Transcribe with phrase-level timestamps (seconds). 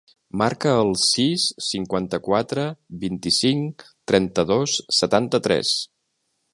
[0.41, 2.65] Marca el sis, cinquanta-quatre,
[3.05, 5.77] vint-i-cinc, trenta-dos, setanta-tres.